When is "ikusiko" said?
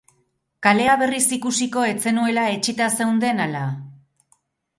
1.37-1.83